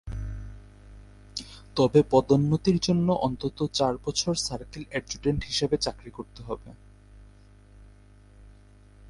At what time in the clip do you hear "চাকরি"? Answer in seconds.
5.77-6.11